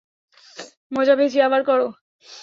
[0.91, 1.87] মজা পেয়েছি, আবার করো।